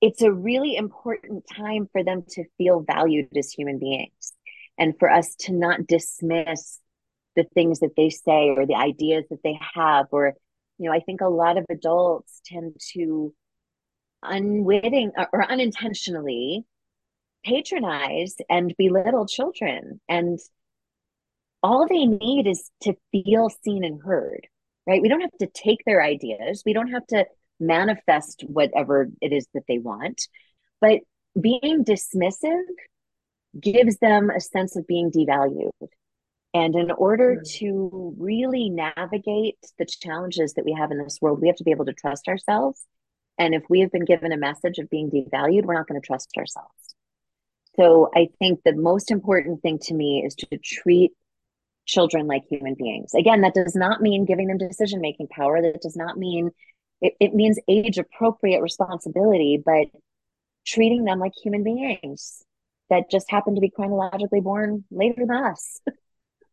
[0.00, 4.32] it's a really important time for them to feel valued as human beings
[4.78, 6.78] and for us to not dismiss
[7.36, 10.34] the things that they say or the ideas that they have or
[10.78, 13.32] you know, I think a lot of adults tend to
[14.22, 16.64] unwitting or unintentionally
[17.44, 20.00] patronize and belittle children.
[20.08, 20.38] And
[21.62, 24.46] all they need is to feel seen and heard,
[24.86, 25.02] right?
[25.02, 27.26] We don't have to take their ideas, we don't have to
[27.60, 30.28] manifest whatever it is that they want.
[30.80, 31.00] But
[31.40, 32.62] being dismissive
[33.58, 35.70] gives them a sense of being devalued.
[36.52, 37.52] And in order mm.
[37.58, 41.72] to really navigate the challenges that we have in this world, we have to be
[41.72, 42.84] able to trust ourselves.
[43.38, 46.06] And if we have been given a message of being devalued, we're not going to
[46.06, 46.93] trust ourselves.
[47.76, 51.12] So I think the most important thing to me is to treat
[51.86, 53.14] children like human beings.
[53.14, 55.60] Again, that does not mean giving them decision making power.
[55.60, 56.50] That does not mean
[57.00, 59.88] it, it means age appropriate responsibility, but
[60.66, 62.42] treating them like human beings
[62.90, 65.80] that just happen to be chronologically born later than us.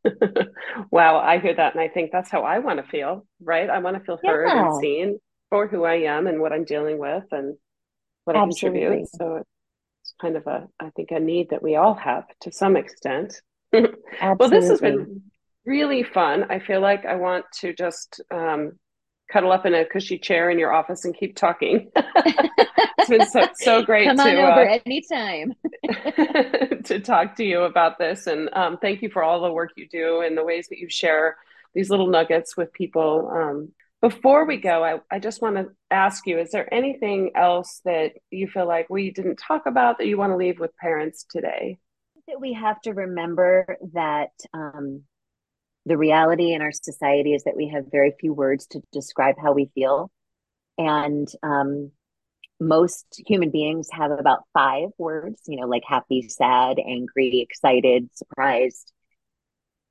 [0.92, 1.74] wow, I hear that.
[1.74, 3.70] And I think that's how I want to feel, right?
[3.70, 4.66] I want to feel heard yeah.
[4.66, 5.20] and seen
[5.50, 7.56] for who I am and what I'm dealing with and
[8.26, 8.80] what Absolutely.
[8.80, 9.10] I contribute.
[9.10, 9.44] So
[10.22, 13.42] kind of a, I think, a need that we all have to some extent.
[13.74, 15.24] well, this has been
[15.66, 16.46] really fun.
[16.50, 18.74] I feel like I want to just um,
[19.32, 21.90] cuddle up in a cushy chair in your office and keep talking.
[21.96, 25.54] it's been so, so great Come to, on over uh, anytime
[26.84, 28.28] to talk to you about this.
[28.28, 30.90] And um, thank you for all the work you do and the ways that you
[30.90, 31.38] share
[31.74, 33.32] these little nuggets with people.
[33.34, 33.70] Um,
[34.02, 38.14] before we go, I, I just want to ask you, is there anything else that
[38.32, 41.78] you feel like we didn't talk about that you want to leave with parents today?
[42.28, 45.04] That we have to remember that um,
[45.86, 49.54] the reality in our society is that we have very few words to describe how
[49.54, 50.10] we feel.
[50.78, 51.92] And um,
[52.60, 58.92] most human beings have about five words, you know, like happy, sad, angry, excited, surprised.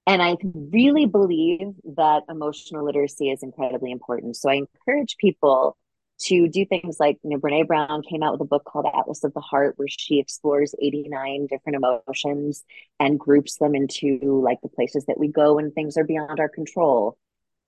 [0.07, 4.37] And I really believe that emotional literacy is incredibly important.
[4.37, 5.77] So I encourage people
[6.23, 9.25] to do things like, you know, Brene Brown came out with a book called Atlas
[9.25, 12.65] of the Heart, where she explores 89 different emotions
[12.99, 16.49] and groups them into like the places that we go when things are beyond our
[16.49, 17.17] control.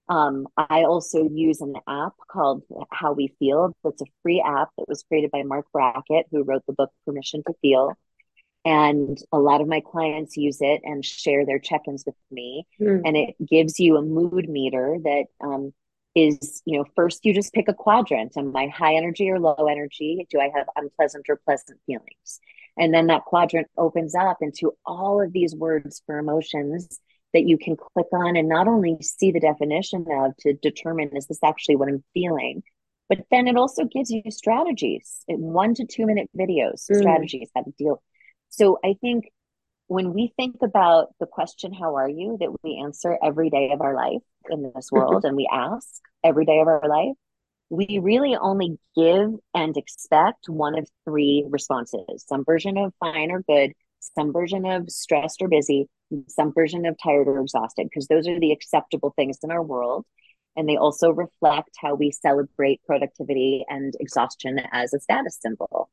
[0.08, 3.74] Um, I also use an app called How We Feel.
[3.82, 7.42] That's a free app that was created by Marc Brackett, who wrote the book Permission
[7.46, 7.96] to Feel.
[8.64, 12.64] And a lot of my clients use it and share their check ins with me.
[12.80, 13.02] Mm.
[13.04, 15.72] And it gives you a mood meter that um,
[16.14, 19.66] is you know first you just pick a quadrant am i high energy or low
[19.70, 22.40] energy do i have unpleasant or pleasant feelings
[22.76, 27.00] and then that quadrant opens up into all of these words for emotions
[27.32, 31.26] that you can click on and not only see the definition of to determine is
[31.26, 32.62] this actually what i'm feeling
[33.08, 36.96] but then it also gives you strategies in one to two minute videos mm.
[36.98, 38.02] strategies how to deal
[38.52, 39.24] so i think
[39.88, 43.80] when we think about the question how are you that we answer every day of
[43.80, 47.16] our life in this world and we ask every day of our life,
[47.70, 53.42] we really only give and expect one of three responses some version of fine or
[53.42, 55.88] good, some version of stressed or busy,
[56.28, 60.04] some version of tired or exhausted, because those are the acceptable things in our world.
[60.54, 65.88] And they also reflect how we celebrate productivity and exhaustion as a status symbol.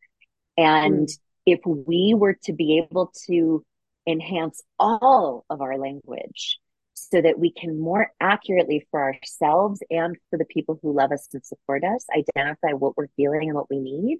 [0.57, 1.19] And mm.
[1.51, 3.63] If we were to be able to
[4.07, 6.59] enhance all of our language
[6.93, 11.27] so that we can more accurately for ourselves and for the people who love us
[11.33, 14.19] and support us identify what we're feeling and what we need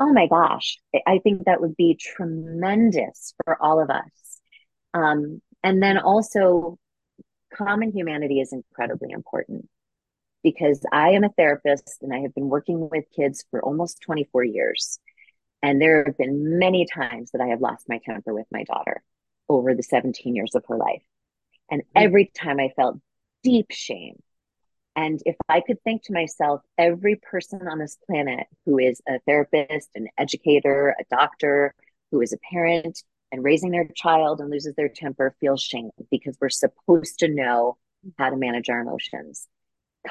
[0.00, 4.40] oh my gosh i think that would be tremendous for all of us.
[4.94, 6.78] Um, and then also
[7.54, 9.68] common humanity is incredibly important
[10.42, 14.44] because i am a therapist and i have been working with kids for almost 24
[14.44, 14.98] years
[15.62, 19.02] and there have been many times that i have lost my temper with my daughter
[19.48, 21.02] over the 17 years of her life
[21.72, 22.04] and mm-hmm.
[22.04, 22.98] every time I felt
[23.42, 24.22] deep shame.
[24.94, 29.18] And if I could think to myself, every person on this planet who is a
[29.26, 31.74] therapist, an educator, a doctor,
[32.10, 33.02] who is a parent
[33.32, 37.78] and raising their child and loses their temper feels shame because we're supposed to know
[38.18, 39.48] how to manage our emotions.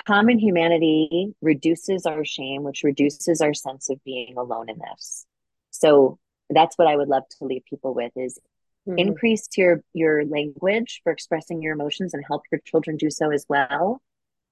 [0.08, 5.28] Common humanity reduces our shame, which reduces our sense of being alone in this.
[5.72, 6.20] So
[6.50, 8.40] that's what I would love to leave people with is
[8.88, 8.98] mm-hmm.
[8.98, 13.46] increase your your language for expressing your emotions and help your children do so as
[13.50, 14.02] well.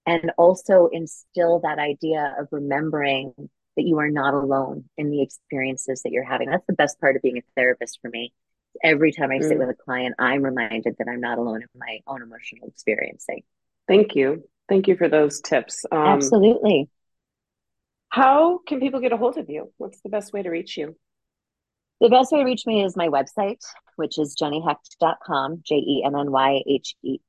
[0.05, 3.33] And also instill that idea of remembering
[3.75, 6.49] that you are not alone in the experiences that you're having.
[6.49, 8.33] That's the best part of being a therapist for me.
[8.83, 9.47] Every time i mm-hmm.
[9.47, 9.59] sit mm.
[9.59, 13.43] with a client i'm reminded that i'm not alone in my own emotional experiencing.
[13.87, 14.43] Thank you.
[14.69, 15.85] Thank you for those tips.
[15.91, 16.87] Um, absolutely.
[18.09, 19.73] how can people get a hold of you?
[19.77, 20.95] What's the best way to reach you
[21.99, 23.59] the best way to reach me is my website,
[23.95, 27.19] which is jennyhecht.com, J E N N Y H E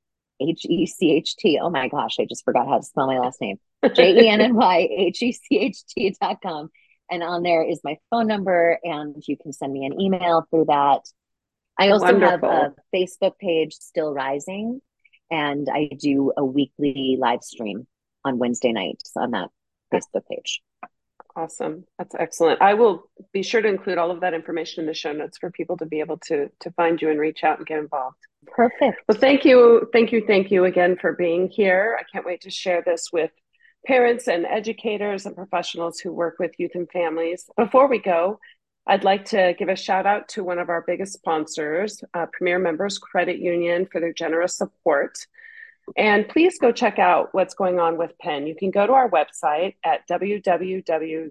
[0.41, 1.59] H E C H T.
[1.61, 3.59] Oh my gosh, I just forgot how to spell my last name.
[3.95, 6.71] J E N N Y H E C H T dot com.
[7.11, 10.67] And on there is my phone number, and you can send me an email through
[10.67, 11.01] that.
[11.77, 12.51] I also Wonderful.
[12.51, 14.81] have a Facebook page, Still Rising,
[15.31, 17.87] and I do a weekly live stream
[18.25, 19.49] on Wednesday nights on that
[19.93, 20.63] Facebook page.
[21.37, 21.85] Awesome.
[21.99, 22.61] That's excellent.
[22.61, 25.51] I will be sure to include all of that information in the show notes for
[25.51, 28.17] people to be able to to find you and reach out and get involved.
[28.47, 29.03] Perfect.
[29.09, 29.89] Well, thank you.
[29.93, 30.25] Thank you.
[30.27, 31.97] Thank you again for being here.
[31.99, 33.31] I can't wait to share this with
[33.87, 37.49] parents and educators and professionals who work with youth and families.
[37.57, 38.39] Before we go,
[38.87, 42.59] I'd like to give a shout out to one of our biggest sponsors, uh, Premier
[42.59, 45.17] Members Credit Union, for their generous support.
[45.97, 48.47] And please go check out what's going on with PEN.
[48.47, 51.27] You can go to our website at www.penbv.org.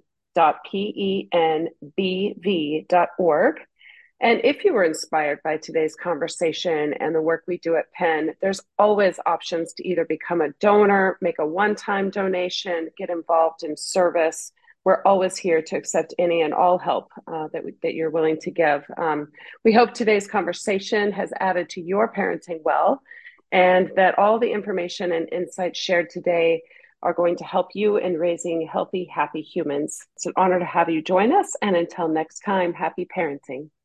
[4.21, 8.35] And if you were inspired by today's conversation and the work we do at PEN,
[8.41, 13.63] there's always options to either become a donor, make a one time donation, get involved
[13.63, 14.51] in service.
[14.83, 18.39] We're always here to accept any and all help uh, that, we, that you're willing
[18.41, 18.83] to give.
[18.97, 19.29] Um,
[19.63, 23.01] we hope today's conversation has added to your parenting well
[23.51, 26.61] and that all the information and insights shared today
[27.01, 29.99] are going to help you in raising healthy, happy humans.
[30.15, 31.55] It's an honor to have you join us.
[31.61, 33.69] And until next time, happy parenting.